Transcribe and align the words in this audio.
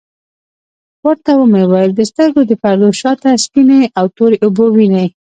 ورته 1.05 1.31
ومي 1.35 1.63
ویل 1.71 1.91
د 1.95 2.01
سترګو 2.11 2.41
د 2.47 2.51
پردو 2.61 2.89
شاته 3.01 3.29
سپیني 3.45 3.81
او 3.99 4.05
توری 4.17 4.37
اوبه 4.45 4.65
وینې؟ 4.75 5.05